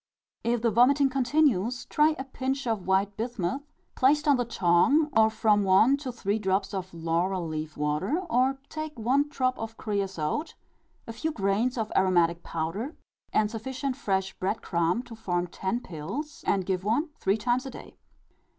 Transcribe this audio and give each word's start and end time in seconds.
If 0.43 0.63
the 0.63 0.71
vomiting 0.71 1.09
continues, 1.11 1.85
try 1.85 2.15
a 2.17 2.23
pinch 2.23 2.65
of 2.65 2.87
white 2.87 3.15
bismuth, 3.17 3.61
placed 3.93 4.27
on 4.27 4.35
the 4.35 4.45
tongue, 4.45 5.11
or 5.15 5.29
from 5.29 5.63
one 5.63 5.95
to 5.97 6.11
three 6.11 6.39
drops 6.39 6.73
of 6.73 6.91
laurel 6.91 7.47
leaf 7.47 7.77
water; 7.77 8.17
or, 8.27 8.57
take 8.67 8.97
one 8.97 9.29
drop 9.29 9.59
of 9.59 9.77
creasote, 9.77 10.55
a 11.05 11.13
few 11.13 11.31
grains 11.31 11.77
of 11.77 11.91
aromatic 11.95 12.41
powder, 12.41 12.95
and 13.31 13.51
sufficient 13.51 13.95
fresh 13.95 14.33
bread 14.39 14.63
crumb 14.63 15.03
to 15.03 15.13
form 15.13 15.45
ten 15.45 15.81
pills; 15.81 16.43
and 16.47 16.65
give 16.65 16.83
one 16.83 17.09
three 17.19 17.37
times 17.37 17.67
a 17.67 17.69
day. 17.69 17.95